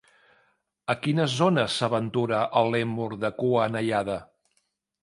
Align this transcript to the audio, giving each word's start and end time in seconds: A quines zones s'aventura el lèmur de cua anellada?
A 0.93 0.95
quines 1.01 1.35
zones 1.41 1.75
s'aventura 1.83 2.41
el 2.63 2.75
lèmur 2.77 3.13
de 3.27 3.33
cua 3.45 3.65
anellada? 3.69 4.19